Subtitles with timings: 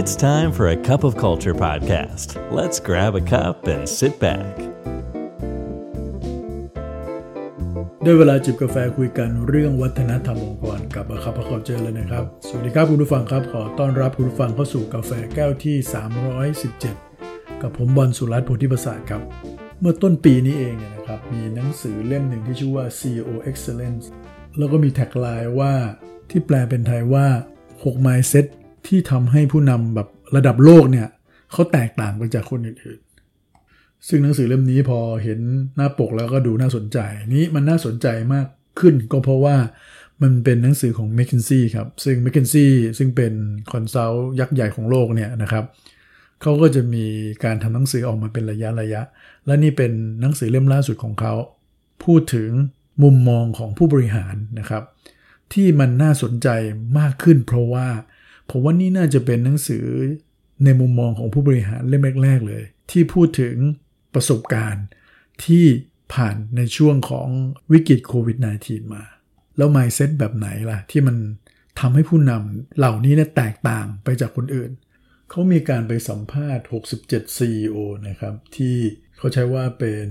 [0.00, 2.28] It's time for a cup of culture podcast.
[2.58, 4.52] Let's grab a cup and sit back.
[8.02, 15.76] ได้เวลาจิบกาแฟคุยกันเรื่องวัฒนธรรมองค์กรกับอาคาพเขาเจอแล้วนะครับ สวัสดีครับคุณผู้ฟังครับ ขอต้อนรับคุณผู้ฟังเข้าสู่กาแฟแก้วที่
[16.74, 19.22] 317 กับผมบอลสุรัตน์โพธิประสาทครับ
[19.80, 24.04] เมื่อต้นปีนี้เองนะครับ มีหนังสือเล่มหนึ่งที่ชื่อว่า CEO Excellence
[24.58, 25.74] แล้วก็มีแท็กไลน์ว่า
[26.30, 27.26] ที่แปลเป็นไทยว่า
[27.64, 28.46] 6 mindset
[28.88, 31.08] ที่ทำให้ผู้นำแบบระดับโลกเนี่ย
[31.52, 35.40] เขาแตกต่างไปจากคนอื่นๆ ซึ่งหนังสือเล่มนี้พอเห็น
[35.76, 36.98] หน้าปกแล้วก็ดูน่าสนใจ
[37.34, 38.46] นี้มันน่าสนใจมาก
[38.80, 39.56] ขึ้นก็เพราะว่า
[40.22, 43.32] มันเป็นหนังสือของ McKinsey ครับ ซึ่ง m c k เคนซี่ซึ่งเป็น
[43.72, 45.64] consult ยักษ์ใหญ่ของโลกเนี่ยนะครับ
[46.42, 47.04] เขาก็จะมี
[47.44, 49.02] การทำหนังสือออกมาเป็นระยะระยะ
[49.46, 51.34] และนี่เป็นหนังสือเล่มล่าสุดของเขา
[52.04, 52.50] พูดถึง
[53.02, 54.82] มุมมองของผู้บริหารนะครับ
[55.52, 56.48] ที่มันน่าสนใจ
[56.98, 57.86] มากขึ้นเพราะว่า
[58.50, 59.86] ผมว่านี่น่าจะเป็นหนังสือ
[60.64, 63.56] ในมุมมองของผู้บริหารเล่มแรกๆเลย ที่พูดถึง
[64.14, 64.86] ประสบการณ์
[65.44, 65.64] ที่
[66.14, 67.28] ผ่านในช่วงของ
[67.72, 68.36] วิกฤตโควิด
[68.66, 69.04] -19 มา
[69.56, 71.16] แล้ว mindset แบบไหนล่ะ ที่มัน
[71.80, 74.70] ทำให้ผู้นำเหล่านี้เนี่ยแตกต่างไปจากคนอื่น
[75.30, 76.64] เขามีการไปสัมภาษณ์
[77.00, 77.76] 67 CEO
[78.08, 78.76] นะครับ ที่
[79.18, 80.06] เขาใช้ว่าเป็น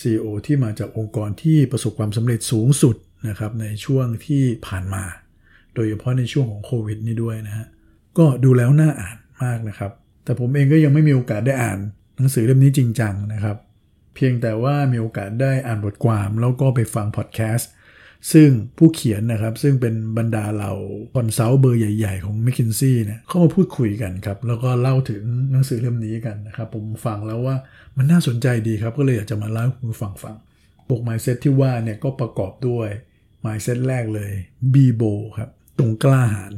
[0.00, 2.96] CEO ที่มาจากองค์กรที่ประสบความสำเร็จสูงสุด
[3.28, 5.04] นะครับในช่วงที่ผ่านมา
[5.74, 7.66] โดยเฉพาะในช่วงของโควิด นี้ด้วยนะฮะ
[8.18, 9.92] ก็ดูแล้วน่าอ่านมากนะครับ
[10.24, 11.78] แต่ผมเองก็ยังไม่มีโอกาสได้อ่าน
[12.16, 13.56] หนังสือเล่มนี้จริงจังนะครับ
[14.14, 17.70] เพียงแต่ว่ามีโอกาสได้อ่านบทความแล้วก็ไปฟังพอดแคสต์
[18.32, 20.72] ซึ่งผู้เขียนนะครับซึ่งเป็นบรรดาเหล่า
[21.14, 27.56] consult เบอร์ใหญ่ ๆ ของ m c k เคนซี่เนี่ยเข้ามาพูดคุยกันครับ แล้วก็เล่าถึงหนังสือเล่มนี้กันนะครับ ผมฟังแล้วว่า
[27.96, 30.36] มันน่าสนใจดีครับ ก็เลยอยากจะมาเล่าให้คุณฟังฟัง
[30.88, 32.88] พวก mindset ที่ว่าเนี่ยก็ประกอบด้วย
[33.44, 34.32] mindset แรกเลย
[34.72, 36.54] be bold ครับ ตรงกล้าหาญ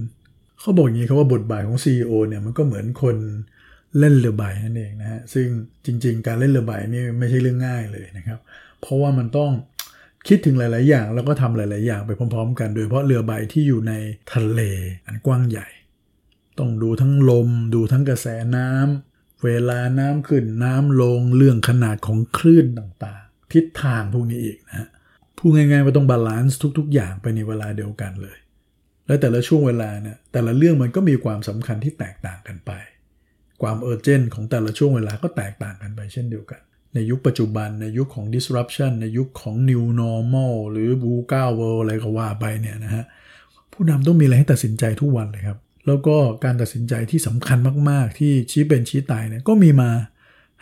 [0.61, 3.17] เขาบอกอย่างนี้ครับว่าบทบาทของ CEO เนี่ยมันก็เหมือนคน
[3.99, 5.47] เล่นเรือใบนั่นเองนะฮะซึ่ง
[5.85, 8.39] จริง ๆ การเล่นเรือใบนี่ไม่ใช่เรื่องง่ายเลยนะครับ
[8.81, 9.50] เพราะว่ามันต้อง
[10.28, 13.93] คิดถึงหลาย ๆ อย่างแล้วก็ทำหลาย ๆ อย่างไปพร้อม ๆ กัน โดยเฉพาะเรือใบที่อยู่ใน
[14.33, 14.61] ทะเล
[15.06, 15.69] อันกว้างใหญ่
[16.59, 24.89] ต้องดูทั้งลม ดูทั้งกระแสน้ำเวลาน้ำขึ้นน้ำลงเรื่องขนาดของคลื่นต่างๆ ทิศทางพวกนี้อีกนะฮะ
[25.37, 28.39] พูดง่าย ๆ ว่าต้อง balance ทุก ๆ อย่างไปในเวลาเดียวกันเลย
[29.10, 32.71] และแต่ละช่วงเวลาเนี่ยแต่ละเรื่องมันก็มีความสำคัญที่แตกต่างกันไป
[33.62, 36.60] ความ urgent ของแต่ละช่วงเวลาก็แตกต่างกันไปเช่นเดียวกัน
[36.94, 43.04] ในยุคปัจจุบันในยุคของ disruption ในยุคของ new normal หรือ b ูก้าเวิลอะไรก็ว่าไปเนี่ยนะฮะ
[43.72, 47.59] ผู้นำต้องมีอะไรให้ตัดสินใจทุกวันเลยครับ แล้วก็การตัดสินใจที่สำคัญ
[47.91, 49.91] มาก ๆ ที่ชี้เป็นชี้ตายเนี่ยก็มีมา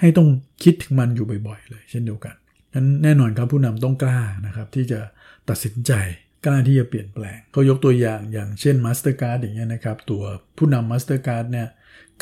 [0.01, 0.29] ให้ต้อง
[0.63, 2.35] คิดถึงมันอยู่บ่อย ๆ เลย เช่นเดียวกัน
[2.75, 5.01] นั้นแน่นอนครับผู้นำต้องกล้านะครับที่จะ
[5.49, 5.93] ตัดสินใจ
[6.47, 10.23] กล้าที่จะเปลี่ยนแปลงเขายกตัวอย่างอย่างเช่น Mastercard อย่างเงี้ยนะครับ ตัว
[10.57, 11.69] ผู้นำ Mastercard เนี่ย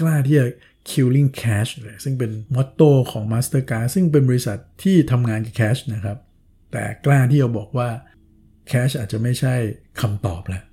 [0.01, 0.47] กล้าที่จะ
[0.91, 6.19] killing cash เลยซึ่งเป็นมอตโต้ของ Mastercard ซึ่งเป็นบริษัทที่ทำงานกับ cash นะครับ
[6.73, 7.89] แต่กล้าที่จะบอกว่า
[8.71, 9.55] cash อาจจะไม่ใช่
[10.01, 10.65] คำตอบแล้ว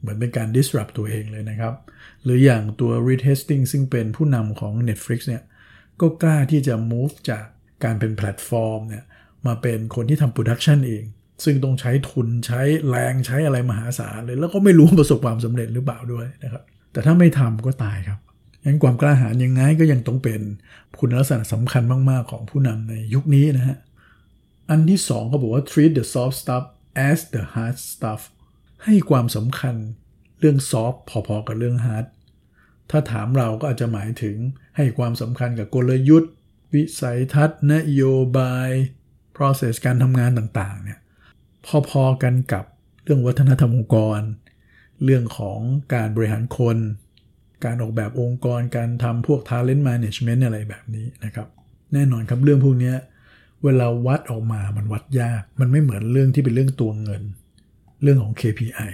[0.00, 1.74] เหมือนเป็นการ disrupt ตัวเองเลยนะครับ
[2.24, 5.42] หรืออย่างตัว Reed Hastings ซึ่งเป็นผู้นำของ Netflix เนี่ย
[6.00, 7.44] ก็กล้าที่จะ move จาก
[7.84, 9.04] การเป็นแพลตฟอร์มเนี่ย
[9.46, 11.04] มาเป็นคนที่ทำ production เอง
[11.44, 18.18] ซึ่งต้องใช้ทุนใช้แรงใช้อะไรมหาศาลเลย แล้วก็ไม่รู้ประสบความสำเร็จหรือเปล่าด้วยนะครับ แต่ถ้าไม่ทำก็ตายครับ
[18.64, 20.40] งั้นความกล้าหาญยังไงก็ยังต้องเป็น
[20.98, 23.76] คุณลักษณะสำคัญมาก ๆ ของผู้นำในยุคนี้นะฮะ
[24.70, 26.64] อันที่สองเขาบอกว่า treat the soft stuff
[27.08, 28.22] as the hard stuff
[28.84, 29.74] ให้ความสำคัญ
[30.40, 30.94] เรื่องซอฟ
[31.26, 32.06] พอๆกับเรื่องฮาร์ด
[32.90, 34.36] ถ้าถามเราก็อาจจะหมายถึง
[34.76, 36.32] ให้ความสำคัญกับกลยุทธ์
[36.74, 38.04] วิสัยทัศน์นโย
[38.36, 38.70] บาย
[39.36, 40.98] process การทำงานต่างๆเนี่ย
[41.88, 42.64] พอๆกันกับ
[43.04, 44.20] เรื่องวัฒนธรรมองค์กร
[45.04, 45.60] เรื่องของ
[45.94, 46.78] การบริหารคน
[47.64, 51.48] การออกแบบองค์กรการทำพวก talent management อะไรแบบนี้นะครับ
[51.92, 52.92] แน่นอนครับเรื่องพวกนี้
[53.64, 57.22] เวลาวัดออกมามันวัดยาก มันไม่เหมือนเรื่องที่เป็นเรื่องตัวเงิน
[58.02, 58.92] เรื่องของ KPI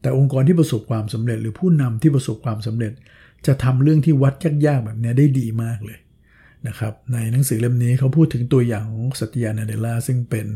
[0.00, 2.92] แต่องค์กรที่ประสบความสำเร็จ หรือผู้นำที่ประสบความสำเร็จ
[3.46, 4.34] จะทำเรื่องที่วัด
[4.66, 5.98] ยากๆแบบนี้ได้ดีมากเลย
[6.68, 10.46] นะครับในหนังสือเล่มนี้เขาพูดถึงตัวอย่างของสัตยานาเดล่าซึ่งเป็น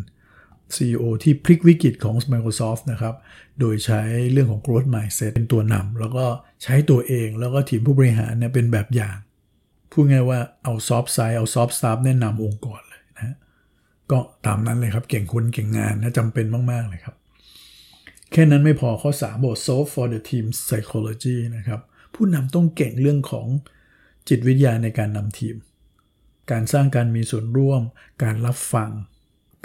[0.77, 3.15] CEO ที่พลิกวิกฤตของ Microsoft นะครับ
[3.61, 4.01] โดยใช้
[4.33, 6.25] เรื่องของ growth mindset เป็นตัวนำแล้วก็
[6.63, 9.17] ใช้ตัวเองแล้วก็ทีมผู้บริหารเนี่ยเป็นแบบอย่าง
[9.93, 13.37] พูดง่ายว่าเอา soft side เอา soft staff แนะนำองค์กรเลยนะ
[14.11, 17.17] ก็ตามนั้นเลยครับ เก่งคนเก่งงานนะจำเป็นมาก ๆ เลยครับ
[18.33, 21.81] แค่นั้นไม่พอข้อ3บอก solve for the team psychology นะครับ
[22.15, 23.47] ผู้นำต้องเก่งเรื่องของ
[24.29, 25.57] จิตวิทยาในการนำทีม
[26.51, 27.83] การสร้างการมีส่วนร่วม
[28.23, 28.91] การรับฟัง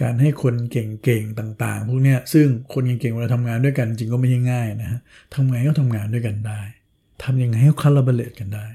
[0.02, 5.00] การให้คนเก่งๆต่างๆ พวกเนี้ยซึ่งคนเก่งๆเวลาทำงานด้วยกันจริงก็ไม่ใช่ง่ายนะฮะ
[5.34, 6.62] ทำไงก็ทำงานด้วยกันได้
[7.24, 8.68] ทำยังไงให้คอลลาบร์เรตกันได้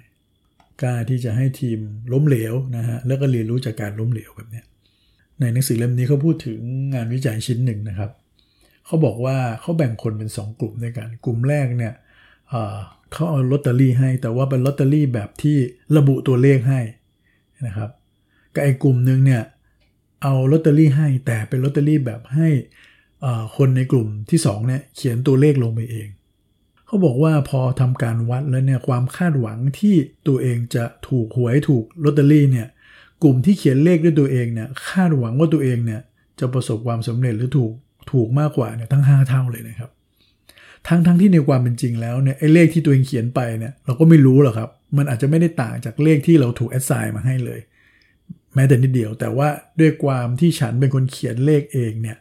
[0.83, 1.79] กล้าที่จะให้ทีม
[2.13, 4.65] ล้มเหลวนะฮะแล้วก็เรียนรู้จากการล้มเหลวแบบเนี้ย
[5.41, 6.61] ในหนังสือเล่มนี้เขาพูดถึง
[6.95, 8.11] งานวิจัยชิ้นหนึ่งนะครับ
[8.87, 11.95] เขาบอกว่าเขาแบ่งคนเป็น 2 กลุ่มด้วยกัน กลุ่มแรกเนี่ย
[13.13, 15.57] เขาเอาลอตเตอรี่ให้แต่ว่าเป็นลอตเตอรี่แบบที่
[15.97, 16.81] ระบุตัวเลขให้
[17.67, 17.91] นะครับ
[18.55, 19.43] กับไอ้กลุ่มหนึ่งเนี่ย
[20.23, 22.49] เอาลอตเตอรี่ให้แต่เป็นลอตเตอรี่แบบให้
[23.57, 26.09] คนในกลุ่มที่2เนี่ยเขียนตัวเลขลงไปเอง
[26.87, 29.95] เขาบอกว่าพอทำการวัดแล้วเนี่ยความคาดหวังที่
[30.29, 32.67] ตัวเองจะถูกหวยถูกลอตเตอรี่เนี่ย
[33.23, 36.01] กลุ่มที่เขียนเลขด้วยตัวเองเนี่ยคาดหวังว่าตัวเองเนี่ย
[36.41, 37.73] จะประสบความสำเร็จหรือถูก
[38.13, 39.91] ถูกมากกว่าเนี่ยทั้ง 5 เท่าเลยนะครับ
[40.89, 47.61] ทั้งทั้งที่ในความเป็นจริงแล้วเนี่ยไอ้เลขที่ตัวเองเขียนไปเนี่ยเราก็ไม่รู้หรอกครับ มันอาจจะไม่ได้ต่างจากเลขที่เราถูกแอดไซน์มาให้เลย
[48.55, 49.49] แม้แต่นิดเดียว แต่ว่า
[49.81, 52.19] ด้วยความที่ฉันเป็นคนเขียนเลขเองเนี่ย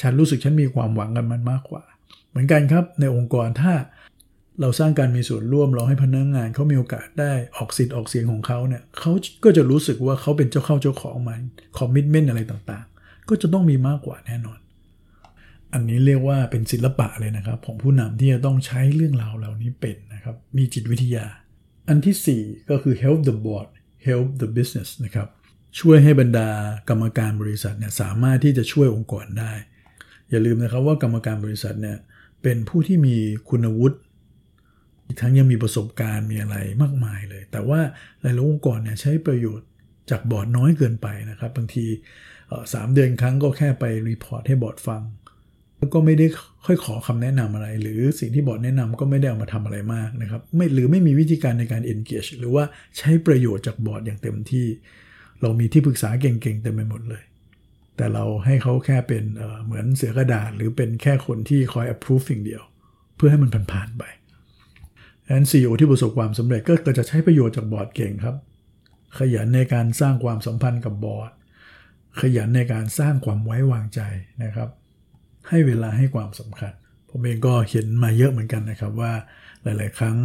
[0.00, 1.82] ฉันรู้สึกฉันมีความหวังกับมันมากกว่า
[2.30, 3.72] เหมือนกันครับในองค์กรถ้า
[4.60, 9.12] เราสร้างการมีส่วนร่วมเราให้พนักงานเขามีโอกาสได้ออกสิทธิ์ออกเสียงของเขาเนี่ยเขา
[9.44, 11.40] ก็จะรู้สึกว่าเขาเป็นเจ้าเข้าเจ้าของมัน
[11.78, 14.58] commitment อะไรต่างๆ ก็จะต้องมีมากกว่าแน่นอน
[15.72, 21.26] อันนี้เรียกว่าเป็นศิลปะเลยนะครับ ของผู้นำที่จะต้องใช้เรื่องราวเหล่านี้เป็นนะครับ มีจิตวิทยา
[21.88, 23.68] อันที่ 4 ก็คือ help the board
[24.06, 25.28] help the business นะครับ
[25.78, 26.48] ช่วยให้บรรดา
[26.88, 29.52] กรรมการบริษัทเนี่ยสามารถที่จะช่วยองค์กรได้
[30.30, 31.98] อย่าลืมนะครับว่ากรรมการบริษัทเนี่ย
[32.42, 33.16] เป็นผู้ที่มี
[33.48, 33.98] คุณวุฒิ
[35.06, 37.80] อีกทั้งยังมีประสบการณ์มีอะไรมากมายเลย แต่ว่า
[38.20, 39.68] หลายๆองค์กรเนี่ยใช้ประโยชน์
[40.10, 41.86] จากบอร์ดน้อยเกินไปนะครับ บางที
[42.74, 45.02] สามเดือนครั้งก็แค่ไป report ให้บอร์ดฟัง
[45.78, 46.26] แล้วก็ไม่ได้
[46.66, 52.64] ค่อยขอคำแนะนำอะไร หรือสิ่งที่บอร์ดแนะนำก็ไม่ได้เอามาทำอะไรมากนะครับไม่หรือไม่มีวิธีการในการ engage หรือว่า
[52.98, 54.66] ใช้ประโยชน์จากบอร์ดอย่างเต็มที่
[55.42, 57.22] เรามีที่ปรึกษาเก่งๆเต็มไปหมดเลย
[57.96, 59.24] แต่เราให้เขาแค่เป็น
[59.64, 62.62] เหมือนเสือกระดาษ หรือเป็นแค่คนที่คอย approve สิ่งเดียว
[63.16, 64.04] เพื่อให้มันผ่านๆไป
[65.24, 68.36] ดังนั้น CEO ที่ประสบความสำเร็จก็จะใช้ประโยชน์จากบอร์ดเก่งครับ
[69.18, 71.30] ขยันในการสร้างความสัมพันธ์กับบอร์ด
[72.20, 74.00] ขยันในการสร้างความไว้วางใจ
[74.44, 74.68] นะครับ
[75.48, 76.72] ให้เวลาให้ความสำคัญ
[77.10, 79.12] ผมเองก็เห็นมาเยอะเหมือนกันนะครับว่า
[79.62, 80.16] หลาย ๆ ครั้ง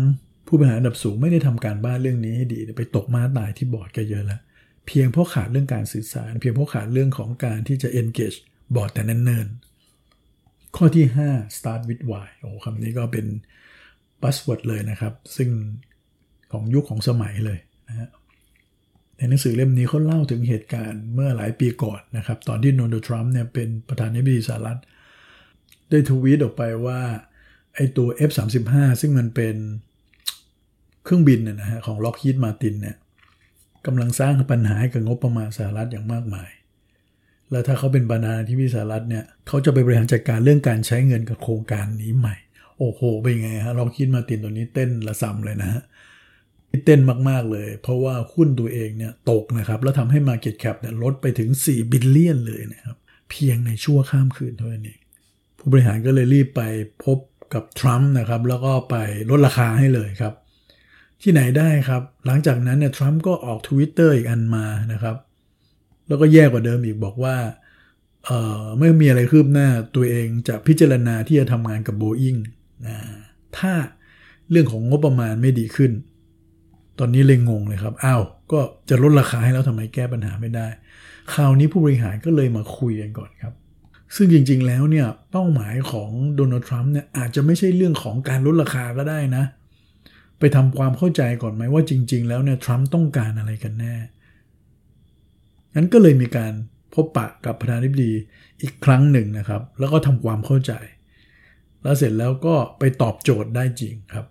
[0.48, 4.42] ผู้บริหารระดับสูงไม่ได้ทำการบ้านเรื่องนี้ให้ดี ไปตกม้าตายที่บอร์ดก็เยอะแล้ว
[4.88, 8.38] เพียงเพราะขาดเรื่องการสื่อสาร เพียงเพราะขาดเรื่องของการที่จะ engage
[8.76, 9.48] บอร์ดแค่นั้นเอง
[10.76, 13.26] ข้อที่ 5 start with why โอ้คำนี้ก็เป็น
[14.22, 15.50] buzzword เลยนะครับ ซึ่ง
[16.52, 18.10] ของยุคของสมัยเลยนะฮะ
[19.18, 24.80] ในหนังสือเล่มนี้เขาเล่าถึงเหตุการณ์เมื่อหลายปีก่อนนะครับ ตอนที่โดนัลด์ทรัมป์เนี่ยเป็นประธานาธิบดีสหรัฐ
[25.90, 27.02] ได้ทวีตออกไปว่า
[27.76, 29.56] ไอตัว F35 ซึ่งมันเป็น
[31.04, 32.98] เครื่องบินนะฮะของล็อกฮีดมาตินเนี่ย
[33.88, 36.50] กำลังสร้างปัญหาให้กับงบประมาณสหรัฐอย่างมากมาย
[37.52, 42.36] แล้วถ้าเขาเป็นประธานาธิบดีสหรัฐเนี่ยเขาจะไปบริหารจัดการเรื่องการใช้เงินกับโครงการนี้ใหม่
[42.78, 45.84] โอ้โห เป็นไงฮะล็อกฮีดมาตินตัวนี้เต้นระส่ำเลยนะฮะ
[46.86, 52.98] เต้นมาก ๆ เลย เพราะว่าหุ้นตัวเองเนี่ยตกนะครับ แล้วทำให้ Market Cap เนี่ยลดไปถึง 4 billion เลยนะครับ
[53.30, 55.00] เพียงในชั่วข้ามคืนเท่านั้นเอง
[55.58, 56.62] ผู้บริหารก็เลยรีบไป
[57.06, 57.18] พบ
[57.54, 58.96] กับทรัมป์นะครับ แล้วก็ไป
[59.30, 60.34] ลดราคาให้เลยครับ
[61.22, 65.16] ที่ไหนได้ครับ หลังจากนั้นเนี่ยทรัมป์ก็ออก Twitter อีกอันมานะครับ
[66.08, 67.36] แล้วก็แย่กว่าเดิมอีกบอกว่า
[68.78, 72.40] เมื่อมีอะไรคืบหน้าตัวเองจะพิจารณาที่จะทำงานกับ Boeing
[73.58, 73.74] ถ้า
[74.52, 75.92] เรื่องของงบประมาณไม่ดีขึ้น
[77.00, 78.60] ตอนนี้เลยงงเลยครับอ้าวก็
[78.90, 80.68] จะลดราคาให้แล้วทำไมแก้ปัญหาไม่ได้
[81.34, 83.54] คราวนี้ผู้บริหารก็เลยมาคุยกันก่อนครับ
[84.16, 89.44] ซึ่งจริงๆแล้วเนี่ยเป้าหมายของโดนัลด์ทรัมป์เนี่ยอาจจะไม่ใช่เรื่องของการลดราคาก็ได้นะ
[90.40, 93.96] ไปทำความเข้าใจก่อนไหมว่าจริง ๆ แล้วเนี่ยทรัมป์ต้องการอะไรกันแน่
[95.76, 96.54] งั้นก็เลยมีการ
[96.94, 98.14] พบปะกับประธานาธิบดี
[98.62, 100.74] อีกครั้งหนึ่งนะครับ แล้วก็ทำความเข้าใจ
[101.84, 104.26] แล้วเสร็จแล้วก็ไปตอบโจทย์ได้จริงครับ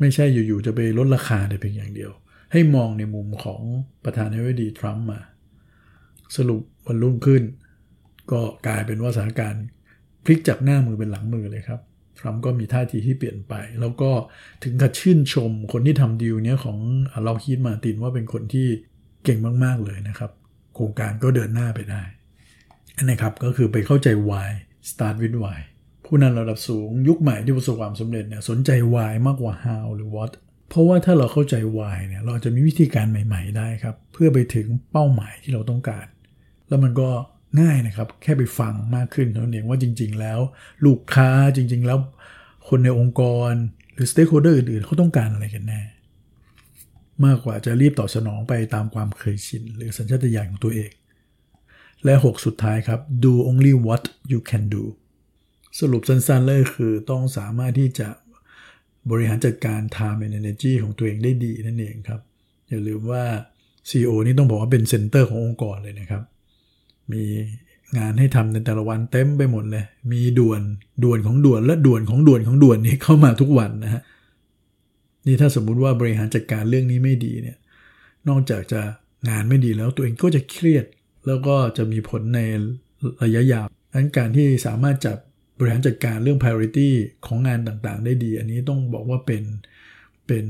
[0.00, 2.12] ไม่ใช่อยู่ ๆ จะไปลดราคาแต่เพียงอย่างเดียว
[2.52, 3.62] ให้มองในมุมของ
[4.04, 5.20] ประธานาธิบดีทรัมป์มา
[6.36, 7.42] สรุปวันรุ่งขึ้น
[8.32, 9.64] ก็กลายเป็นว่าสถานการณ์
[10.24, 11.80] พลิกจากหน้ามือเป็นหลังมือเลยครับ
[12.18, 14.10] ทรัมป์ก็มีท่าทีที่เปลี่ยนไป แล้วก็
[14.64, 16.78] ถึงกับชื่นชมคนที่ทำดีลเนี้ยของ
[17.24, 18.68] เราคิดมาตินว่าเป็นคนที่
[19.24, 20.30] เก่งมาก ๆ เลยนะครับ
[20.74, 22.02] โครงการก็เดินหน้าไปได้
[22.96, 24.48] อันนี้ครับก็คือไปเข้าใจ why
[24.90, 25.58] start with why
[26.04, 30.32] ผู้นำระดับสูงยุคใหม่ที่ประสบความสำเร็จเนี่ยสนใจ why มากกว่า how หรือ what
[30.68, 36.06] เพราะว่าถ้าเราเข้าใจ why เนี่ยเราจะมีวิธีการใหม่ ๆ ได้ครับ เพื่อไปถึงเป้าหมายที่เราต้องการ
[36.68, 37.10] แล้วมันก็
[37.60, 40.40] ง่ายนะครับ แค่ไปฟังมากขึ้นเท่านั้นเองว่าจริง ๆ แล้ว
[40.86, 41.98] ลูกค้าจริง ๆ แล้ว
[42.68, 43.52] คนในองค์กร
[43.94, 45.82] หรือ stakeholder อื่น ๆเขาต้องการอะไรกันแน่
[47.24, 50.90] มากกว่าจะรีบตอบสนองไปตามความเคยชิน หรือสัญชาตญาณของตัวเอง
[52.04, 54.84] และ 6 สุดท้ายครับ do only what you can do
[55.80, 58.08] สรุปสั้นๆเลยคือต้องสามารถที่จะ
[59.10, 62.20] บริหารจัดการ time and energy ของตัวเองได้ดีนั่นเองครับ
[62.68, 63.24] อย่าลืมว่า
[63.88, 66.22] CEO นี่ต้องบอกว่าเป็นเซ็นเตอร์ขององค์กรเลยนะครับ
[67.12, 67.22] มี
[67.98, 70.60] งานให้ทำในแต่ละวันเต็มไปหมดเลย มีด่วน
[71.04, 74.02] ด่วนของด่วนและด่วนของด่วนของด่วนนี่เข้ามาทุกวันนะฮะ
[75.26, 77.58] นี่ถ้าสมมุติว่าบริหารจัดการเรื่องนี้ไม่ดีเนี่ย
[78.28, 78.80] นอกจากจะ
[79.28, 80.84] งานไม่ดีแล้วตัวเองก็จะเครียด
[81.26, 82.40] แล้วก็จะมีผลใน
[83.24, 85.16] ระยะยาวดังนั้นการที่สามารถจัด
[85.58, 86.88] บริหารจัดการเรื่อง priority
[87.26, 89.42] ของงานต่างๆ ได้ดี อันนี้ต้องบอกว่าเป็น
[90.26, 90.44] เป็น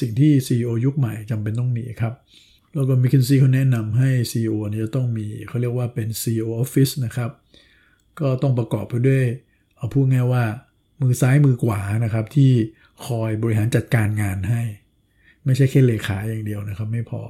[0.00, 2.14] สิ่งที่ CEO ยุคใหม่จำเป็นต้องมีครับ
[2.74, 7.30] แล้วก็ McKinsey เขาแนะนำให้ CEO เนี่ยจะต้องมีเขาเรียกว่าเป็น CEO Office นะครับ
[8.20, 9.24] ก็ต้องประกอบไปด้วย
[9.76, 10.44] เอาพูดง่ายว่า
[11.00, 12.52] มือซ้ายมือขวานะครับ ที่
[13.06, 14.62] คอยบริหารจัดการงานให้
[15.44, 17.22] ไม่ใช่แค่เลขาอย่างเดียวนะครับ ไม่พอ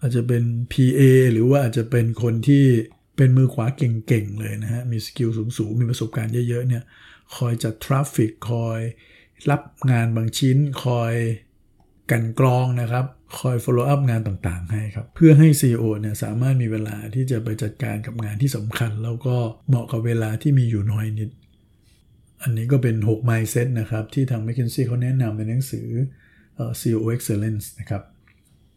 [0.00, 1.00] อาจจะเป็น PA
[1.32, 2.64] หรือว่าอาจจะเป็นคนที่
[3.16, 6.82] เป็นมือขวาเก่งๆเลยนะฮะ มี skill สูงๆ มีประสบการณ์เยอะๆเนี่ย
[7.36, 8.80] คอยจัด traffic คอย
[9.50, 11.14] รับงานบางชิ้น คอย
[12.10, 19.36] กลั่นกรองนะครับ คอย follow up งานต่างๆ ให้ครับ เพื่อให้ CEO เนี่ยสามารถมีเวลาที่จะไปจัดการกับงานที่สำคัญ แล้วก็
[19.68, 21.30] เหมาะกับเวลาที่มีอยู่น้อยนิด
[22.42, 25.88] อันนี้ก็เป็น 6 mindset นะครับ ที่ทาง McKinsey เขาแนะนำในหนังสือ
[26.80, 28.02] CEO Excellence นะครับ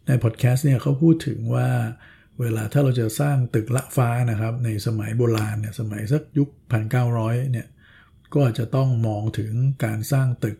[0.06, 1.68] ในพอดแคสต์เนี่ยเขาพูดถึงว่า
[2.40, 6.48] เวลาถ้าเราจะสร้างตึกละฟ้านะครับ ในสมัยโบราณเนี่ยสมัยสักยุค
[7.00, 7.66] 1,900 เนี่ย
[8.32, 9.52] ก็อาจจะต้องมองถึง
[9.84, 10.56] การสร้างตึก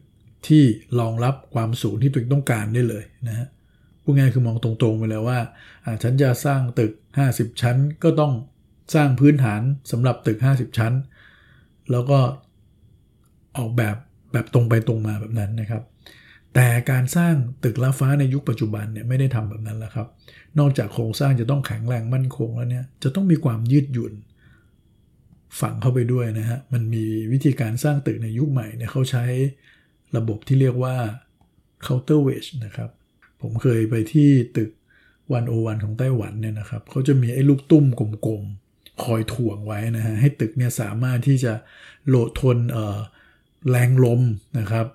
[0.48, 0.64] ที่
[1.00, 3.48] รองรับความสูงที่ตัวเองต้องการได้เลยนะฮะ
[4.02, 5.38] พูดง่ายคือมองตรงๆไปเลยว่า
[6.02, 6.92] ฉันจะสร้างตึก
[7.26, 8.32] 50 ชั้นก็ต้อง
[8.94, 10.92] สร้างพื้นฐานสำหรับตึก 50 ชั้น
[11.90, 12.18] แล้วก็
[13.58, 13.96] ออกแบบ
[14.32, 15.82] แบบตรงไปตรงมาแบบนั้นนะครับ
[16.54, 20.08] แต่การสร้างตึกละฟ้าในยุคปัจจุบันเนี่ยไม่ได้ทำแบบนั้นแล้วครับ
[20.58, 24.12] นอกจากโครงสร้างจะต้องแข็งแรงมั่นคงแล้วเนี่ยจะต้องมีความยืดหยุ่น
[25.60, 29.24] ฝังเข้าไปด้วยนะฮะ มันมีวิธีการสร้างตึกในยุคใหม่เนี่ยเขาใช้
[30.16, 30.96] ระบบที่เรียกว่า
[31.86, 32.90] counter wage นะครับ
[33.42, 34.70] ผมเคยไปที่ตึก
[35.32, 41.52] วันโอวันของไต้หวันเนี่ยนะครับเขาจะมีไอ้ลูกตุ้มกลมๆ คอยถ่วงไว้นะฮะให้ตึกเนี่ยสามารถที่จะ
[42.08, 42.58] โหลดทน
[43.70, 44.20] แรงลม
[44.58, 44.86] นะครับ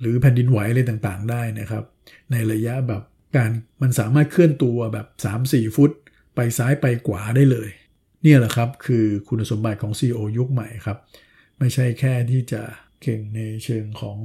[0.00, 1.84] หรือแผ่นดินไหวอะไรต่างๆ ได้นะครับ
[2.32, 3.02] ในระยะแบบ
[3.36, 3.50] การ
[3.82, 5.06] มันสามารถเคลื่อนตัวแบบ
[5.42, 5.90] 3-4 ฟุต
[6.34, 7.68] ไปซ้ายไปขวาได้เลย
[8.22, 10.98] เนี่ยแหละครับคือคุณสมบัติของ CEO ยุคใหม่ครับ
[11.58, 12.62] ไม่ใช่แค่ที่จะ
[13.02, 14.18] เก่งในเชิงของ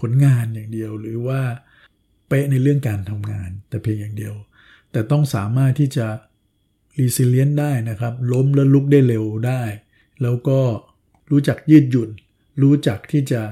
[0.00, 1.40] ผลงานอย่างเดียว หรือว่า
[2.28, 4.34] เป๊ะในเรื่องการทำงาน แต่เพียงอย่างเดียว
[4.92, 6.06] แต่ต้องสามารถที่จะ
[6.98, 9.62] รีซิเลียนได้นะครับ ล้มแล้วลุกได้เร็วได้
[10.22, 10.60] แล้วก็
[11.30, 12.10] รู้จักยืดหยุ่น
[12.62, 13.42] รู้จักที่จะ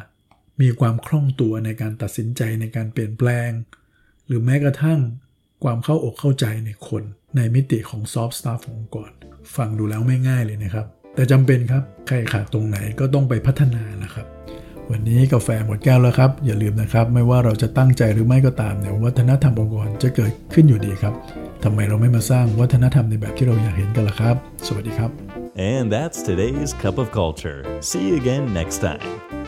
[0.60, 3.50] มีความคล่องตัวในการตัดสินใจในการเปลี่ยนแปลง
[4.26, 5.00] หรือแม้กระทั่ง
[5.64, 7.02] ความเข้าอกเข้าใจในคน
[7.36, 9.10] ในมิติของซอฟต์สตาฟขององค์กร
[9.56, 14.26] ฟังดูแล้วไม่ง่ายเลยนะครับ แต่จำเป็นครับ ใครขาดตรงไหนก็ต้องไปพัฒนานะครับ
[14.90, 21.14] วันนี้กาแฟหมดแก้วแล้วครับ อย่าลืมนะครับ ไม่ว่าเราจะตั้งใจหรือไม่ก็ตามเนี่ยวัฒนธรรมองค์กรจะเกิดขึ้นอยู่ดีครับ
[21.64, 24.36] ทำไมเราไม่มาสร้างวัฒนธรรมในแบบที่เราอยากเห็นกันล่ะครับ
[24.66, 25.10] สวัสดีครับ
[25.74, 27.60] And that's today's cup of culture.
[27.88, 29.43] See you again next time.